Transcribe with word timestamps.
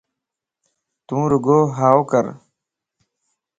تو 1.07 1.17
رڳو 1.31 1.59
ھائوڪَر 1.77 2.25